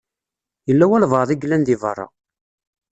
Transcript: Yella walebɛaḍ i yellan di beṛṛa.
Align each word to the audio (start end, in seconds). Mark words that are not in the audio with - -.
Yella 0.67 0.85
walebɛaḍ 0.89 1.29
i 1.31 1.35
yellan 1.41 1.63
di 1.67 1.75
beṛṛa. 1.81 2.07